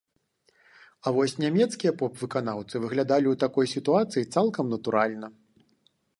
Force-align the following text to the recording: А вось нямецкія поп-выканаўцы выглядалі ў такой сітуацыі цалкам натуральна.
А 1.05 1.11
вось 1.17 1.35
нямецкія 1.43 1.91
поп-выканаўцы 1.99 2.75
выглядалі 2.87 3.27
ў 3.33 3.43
такой 3.45 3.65
сітуацыі 3.75 4.27
цалкам 4.33 4.65
натуральна. 4.77 5.27